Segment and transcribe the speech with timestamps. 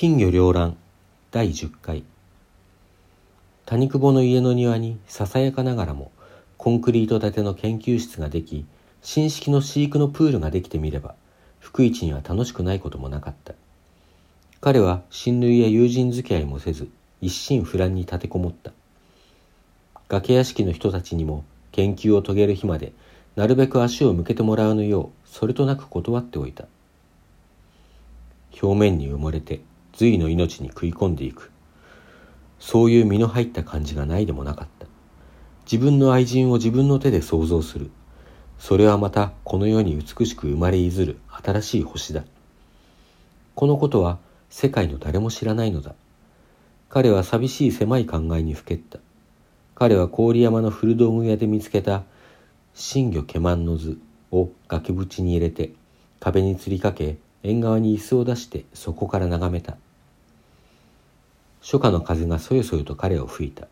[0.00, 0.78] 金魚両乱
[1.30, 2.04] 第10回。
[3.66, 6.10] 谷久保の家の庭にささやかながらも
[6.56, 8.64] コンクリート建ての研究室ができ
[9.02, 11.14] 新式の飼育のプールができてみれば
[11.58, 13.52] 福一には楽しくないこともなかった。
[14.62, 16.88] 彼は親類や友人付き合いもせず
[17.20, 18.72] 一心不乱に立てこもった。
[20.08, 22.94] 崖屋敷の人たちにも研究を遂げる日まで
[23.36, 26.64] なるべく足を向けてもらうのようそれとなく断っておいた。
[28.62, 29.60] 表面に埋もれて
[29.92, 31.50] 隋の命に食い込んでいく。
[32.58, 34.86] そういう身の入った感じがないでもなかった。
[35.64, 37.90] 自分の愛人を自分の手で想像する。
[38.58, 41.18] それはまたこの世に美しく生まれいずる。
[41.28, 42.24] 新しい星だ。
[43.54, 44.18] このことは
[44.50, 45.94] 世界の誰も知らないのだ。
[46.88, 48.98] 彼は寂しい狭い考えにふけった。
[49.74, 52.02] 彼は郡山の古道具屋で見つけた。
[52.74, 53.98] 新魚ケマンの図
[54.30, 55.72] を崖縁に入れて
[56.20, 59.76] 壁に吊りかけ縁側に椅子を出してそこから眺めた。
[61.62, 63.68] 初夏の風がそよそよと彼を吹いた。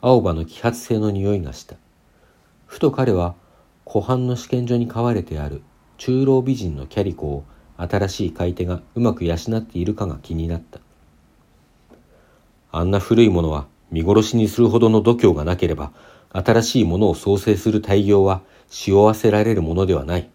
[0.00, 1.76] 青葉の揮発性の匂いがした。
[2.66, 3.34] ふと彼は
[3.84, 5.62] 湖畔の試験所に飼われてある
[5.98, 7.44] 中老美人のキャリコを
[7.76, 10.80] 新しい買い手がうまく養っているかが気になった。
[12.72, 15.92] あんな古いものは見殺しにするほどの度胸がなければ
[16.32, 20.30] 新しいものを創生する大業はしおわせられるものではない。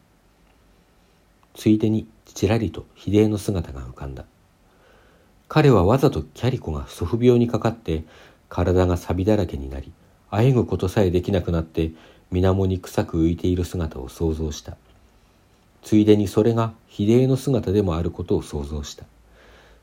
[1.55, 2.07] ついでに
[2.37, 4.23] ちらりと秀恵の姿が浮かんだ。
[5.47, 8.03] 彼はわざとキャリコが祖父病にかかって
[8.47, 9.91] 体が錆だらけになり
[10.29, 11.93] あえぐことさえできなくなって
[12.29, 14.77] 水面に臭く浮いている姿を想像した。
[15.81, 19.05] ついでにそれが秀恵の姿でもあることを想像した。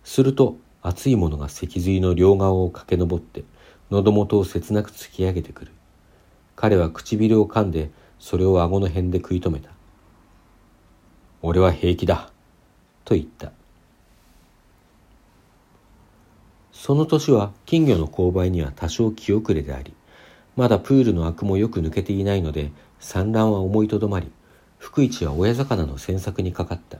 [0.04, 3.42] すると熱いものが脊髄の両側を駆け上って
[3.90, 5.72] 喉元を切なく突き上げてくる。
[6.54, 9.70] 彼は唇を噛んでそれを顎の辺で食い止めた。
[11.42, 12.30] 俺は平気だ。
[13.04, 13.52] と言った。
[16.72, 19.94] その年は金魚の勾配には多少気遅れであり
[20.56, 24.30] まだプールのアクもよく抜けていないので産卵は思いとどまり
[24.78, 26.98] 福一は親魚の詮索にかかった。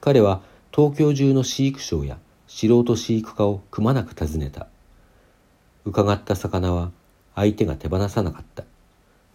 [0.00, 0.40] 彼は
[0.74, 4.68] 東京中の飼育商や素人飼育家をくまなく訪ねた。
[5.84, 6.90] 伺った魚は
[7.34, 8.64] 相手が手放さなかった。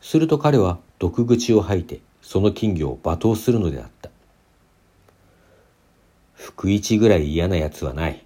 [0.01, 4.09] すると彼は毒口を吐いてその金魚を罵倒するのであった。
[6.43, 8.23] 福一ぐらい嫌な奴はない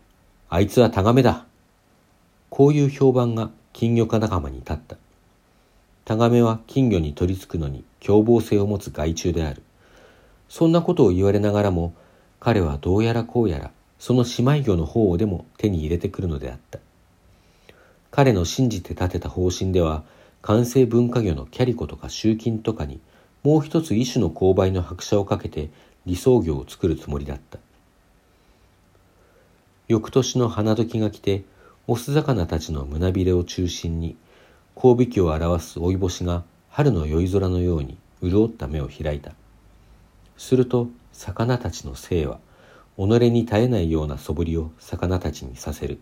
[0.50, 1.45] あいつはタガメだ
[2.50, 4.97] こういう評判が金魚家仲間に立った
[6.07, 9.61] タガメは金魚に取り付くのに凶暴性を持つ害虫である。
[10.47, 11.94] そんなことを言われながらも、
[12.39, 16.79] 彼はどうやらこうやら、その姉妹魚の方をでも手に入れてくるのであった。
[18.09, 20.06] 彼の信じて立てた方針では、
[20.41, 23.01] 完成文化魚のキャリコとか集金とかに、
[23.44, 25.69] もう一つ一種の勾配の拍車をかけて
[26.06, 27.59] 理想魚を作るつもりだった。
[29.88, 31.46] 翌年の花時が来て、
[31.88, 34.18] オス魚たちの胸びれを中心に、
[34.75, 39.31] 交尾期を表す追い星が春の宵空のように潤った目を開いた。
[40.38, 42.40] すると魚たちの生は
[42.98, 46.00] 己に絶えないような素振りを魚たちにさせる。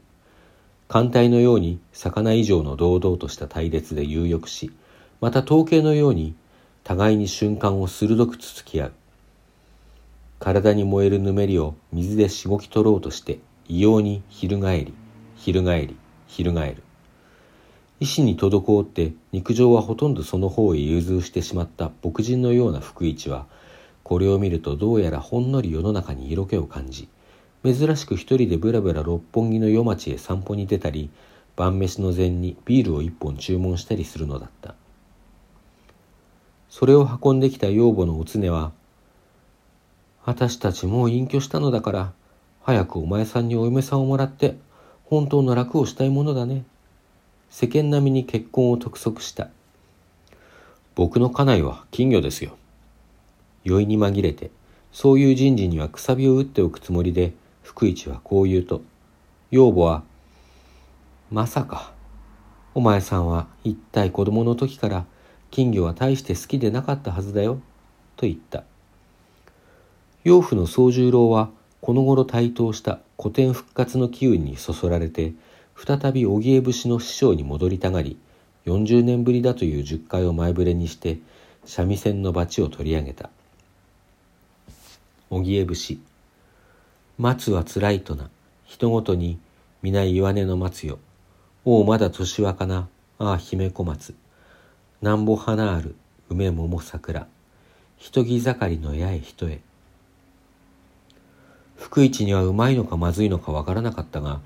[0.88, 4.72] 艦隊のように魚以上の堂々とした隊列で有力し、
[5.22, 6.36] また統計のように
[6.84, 8.94] 互いに瞬間を鋭くつつき合う。
[10.40, 14.94] 体に燃えるぬめりを水でしごき取ろうとして異様に翻り、
[15.36, 15.96] 翻り、
[16.28, 16.84] 翻る。
[18.00, 23.48] 意志に滞って肉状はほとんどその方へ融通してしまった牧人のような福一は
[24.04, 27.08] これを見るとどうやらほんのり世の中に色気を感じ
[27.64, 31.10] 珍しく一人でぶらぶら六本木の夜町へ散歩に出たり
[31.56, 34.76] 晩飯の前にビールを一本注文したりするのだった
[36.70, 38.74] それを運んできた養母のお常は
[40.26, 42.14] 「私たちもう隠居したのだから
[42.66, 44.58] 早くお前さんにお嫁さんをもらって
[45.06, 46.66] 本当の楽をしたいものだね」
[47.50, 49.50] 世間並みに結婚を督促した。
[50.94, 52.58] 僕の家内は金魚ですよ。
[53.64, 54.52] 酔いに紛れて、
[54.92, 57.34] そういう人事にはくさびを打っておくつもりで、
[57.64, 58.82] 福一はこう言うと、
[59.52, 60.04] 養母は、
[61.32, 61.94] まさか、
[62.74, 65.06] お前さんは一体子供の時から
[65.50, 67.60] 金魚は大して好きでなかったはずだよ、
[68.18, 68.64] と言った。
[70.26, 71.52] 養父の宗十郎は、
[71.86, 75.34] この頃台頭した古典復活の機運にそそられて、
[75.76, 78.18] 再び荻江節の師匠に戻りたがり
[78.66, 81.20] 40年ぶりだという十回を前触れにして
[81.64, 83.30] 三味線のバチを取り上げた。
[85.30, 86.00] 荻江節
[87.20, 88.32] 松はつらいとな。
[88.64, 89.38] 人ごとに
[89.84, 90.98] 皆岩根の松よ。
[91.66, 92.88] おうまだ年若な
[93.20, 94.16] ああ姫小松。
[95.04, 95.94] なんぼ花ある
[96.30, 97.28] 梅桃桜。
[98.00, 99.62] 人木盛りの八重人へ。
[101.78, 104.40] 福一にはうまいのかまずいのかわからなかったが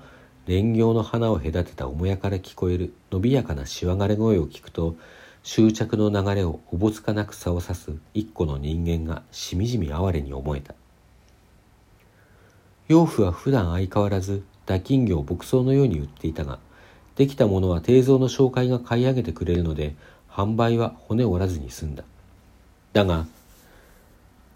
[0.46, 4.96] 蓮行の花を隔てた母屋から聞こえる伸びやかなしわがれ声を聞くと
[5.42, 10.74] 執着の流れをおぼつかなく差をさす一個の人間がしみじみ哀れに思えた。
[12.88, 16.58] 養父は普段相変わらず打金魚を牧草のように売っていたが
[17.14, 19.94] できたものは定蔵の紹介が買い上げてくれるので
[20.28, 22.04] 販売は骨折らずに済んだ。
[22.92, 23.26] だが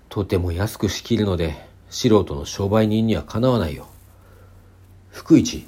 [0.09, 1.55] とても安く仕切るので
[1.95, 3.87] 素人の商売人にはかなわないよ。
[5.13, 5.65] 福一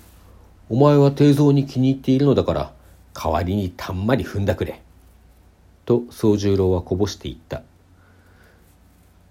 [0.69, 2.73] お前は定蔵に気に入っているのだから
[3.15, 4.83] 代わりにたんまり踏んだくれ。
[5.85, 7.63] と宗十郎はこぼしていった。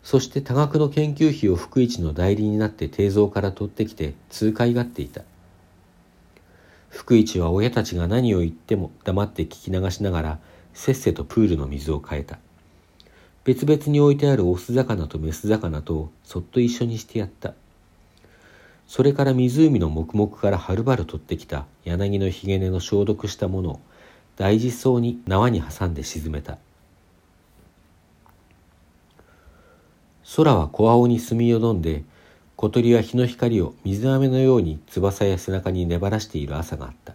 [0.03, 5.23] そして多額の研究費を福一の代理になって定蔵から取ってきて痛快がっていた。
[6.87, 10.39] 福一は親たちが何を言っても黙って聞き流しながら
[10.73, 12.39] せっせとプールの水を変えた。
[13.45, 17.53] 別々に置いてあるオス魚とメス魚とそっと一緒にしてやった。
[18.87, 23.79] それから湖の黙々からはるばる取ってきた柳のひげ根の消毒したものを
[24.35, 26.57] 大事そうに縄に挟んで沈めた。
[30.35, 32.03] 空は小青に澄みよどんで
[32.55, 37.13] 小鳥は日の光を水飴のように翼や背中に粘らしている朝があった。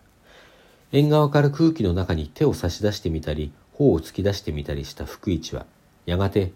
[0.92, 5.66] 縁側から空気の中に手を差し出してみたり頬を突き出してみたりした福一は
[6.10, 6.52] やがて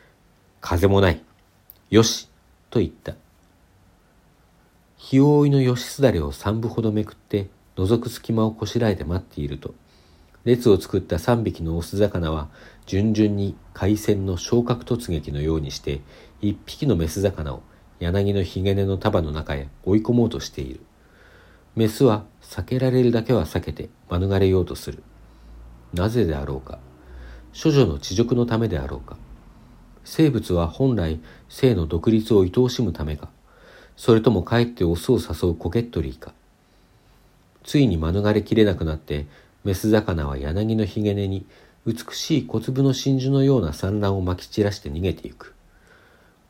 [0.60, 1.22] 「風もない
[1.88, 2.28] よし」
[2.68, 3.14] と言った
[4.98, 9.74] 日覆いの吉すだれを三部ほどめくって覗く隙間をこしらえて待っていると
[10.44, 12.48] 列を作った三匹のオス魚は
[12.84, 16.02] 順々に海鮮の昇格突撃のようにして
[16.42, 17.62] 一匹のメス魚を
[17.98, 20.80] 柳のひげ根の束の中へ追い込もうとしている。
[21.76, 25.02] メスは避けられるだけは避けて免れようとする。
[25.94, 26.78] なぜであろうか。
[27.60, 29.16] 処女の地辱のためであろうか。
[30.04, 33.28] 生物は本来性の独立を愛おしむためか。
[33.96, 36.32] それともかえってオスを誘うコケットリーか。
[37.62, 39.26] ついに免れきれなくなって
[39.64, 41.46] メス魚は柳のひげ根に
[41.86, 45.54] 美しい小粒の真珠のような産卵をまき散らして逃げていく。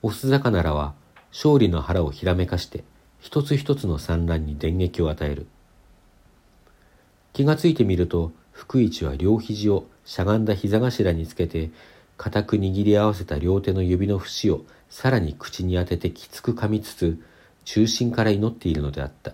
[0.02, 0.94] オス魚らは
[1.30, 2.84] 勝利の腹をひらめかして
[3.20, 5.46] 一つ一つの産卵に電撃を与える。
[7.32, 11.70] 気がついてみると福一は両肘をしゃがんだ膝頭につけて
[12.16, 17.20] 固く握り合わせた両手の指の節をさらに口に当ててきつく噛みつつ
[17.64, 19.32] 中心から祈っているのであった。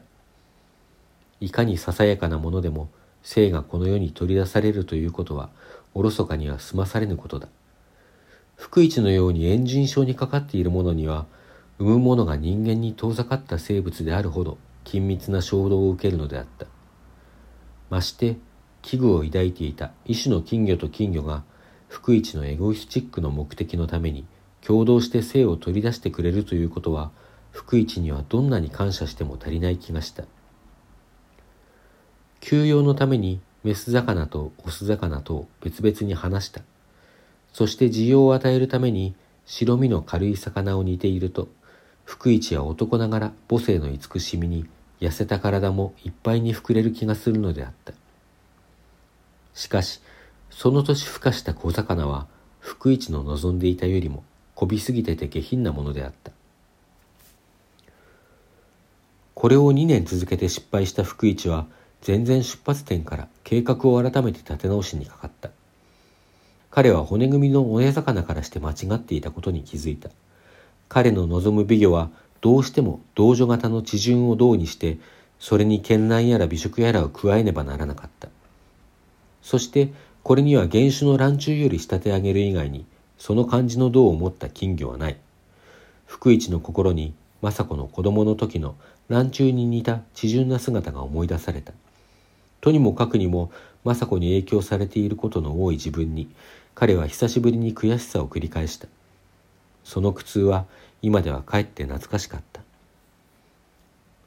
[1.41, 2.89] いかにささやかなものでも
[3.23, 5.51] 生がこの世に取り出されるということは
[5.93, 7.49] おろそかには済まされぬことだ。
[8.57, 11.27] 福一のようにエンジン症にかかっている者には
[11.79, 16.65] 産む者が人間に遠ざかった生物であるほど緊密な衝動を受けるのであった。
[17.91, 18.39] まして
[18.83, 21.43] 危惧を抱いていた医師の金魚と金魚が
[21.89, 24.27] 福一のエゴイスチックの目的のために
[24.61, 27.11] 共同して生を取り出してくれるということは
[27.51, 30.25] 福一にはどんなに感謝しても足りない気がした。
[32.41, 36.63] 休養のためにメス魚とオス魚と別々に離した。
[37.53, 39.15] そして需要を与えるために
[39.45, 41.49] 白身の軽い魚を煮ていると、
[42.05, 44.67] 福一は男ながら母性の慈しみに
[45.01, 47.93] 痩せた体もいっぱいに膨れる気がするのであった。
[49.59, 50.01] しかし、
[50.51, 52.29] その年孵化した小魚は
[52.61, 54.23] 福一の望んでいたよりも
[54.55, 56.31] こびすぎてて下品なものであった。
[59.35, 61.67] これを2年続けて失敗した福一は
[62.03, 65.51] 全然出発点から計画を改めて立て直しにかかった。
[66.71, 70.09] 彼は骨組みの親魚からして間違っていたことに気づいた。
[70.89, 72.11] 彼の望む美魚は
[72.43, 74.99] どうしても同女型の地順を銅にして、
[75.41, 78.29] それに絢爛やら美食やらを加えねばならなかった。
[79.49, 79.89] そして
[80.23, 82.85] これには原種の卵中より仕立て上げる以外に、
[83.17, 85.17] その感じの銅を持った金魚はない。
[86.05, 88.75] 福一の心に政子の子供の時の
[89.09, 91.73] 卵中に似た地順な姿が思い出された。
[92.61, 93.51] とにもかくにも
[93.85, 96.29] 政子に影響されていることの多い自分に
[96.75, 98.87] 彼は久しぶりに悔しさを繰り返した
[99.83, 100.67] その苦痛は
[101.01, 102.61] 今ではかえって懐かしかった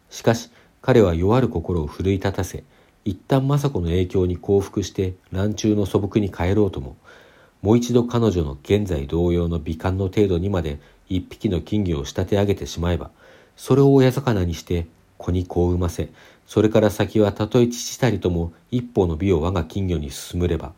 [0.10, 0.50] しかし
[0.82, 2.63] 彼は弱る心を奮い立たせ
[3.05, 6.96] 一旦政子の影響に降伏して乱中の素朴に帰ろうとも
[7.62, 10.79] もう一度彼女の現在同様の美観の程度にまで
[11.10, 13.12] 一匹の金魚を仕立て上げてしまえば
[13.55, 16.10] それを親魚にして子に子を産ませ
[16.51, 20.74] それから先はたとえ父たりとも一歩の美を我が金魚に進むれば、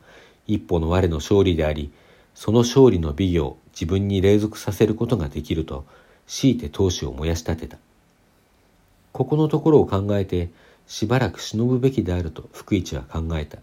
[0.46, 1.92] 一歩の我の勝利であり、
[2.36, 5.84] その勝利の美を自分に隷属させることができると、
[6.27, 7.80] 強いて闘志を燃やし立てた。
[9.13, 10.51] ここのところを考えて、
[10.88, 13.60] しばらく忍ぶべきであると福一は考えた。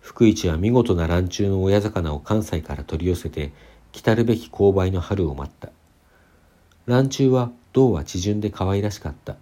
[0.00, 3.52] 福一は見事な乱中の親魚を関西から取り寄せて、
[3.92, 5.70] 来たるべき勾配の春を待った。
[6.86, 9.36] 乱中は銅は地順で可愛らしかった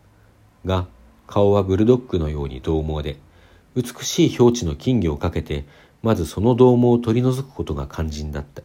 [0.64, 0.86] が
[1.26, 3.18] 顔はブルドッグのように獰猛で
[3.74, 5.64] 美しい表地の金魚をかけて
[6.02, 8.62] まずその獰猛を取り除くことが肝心だった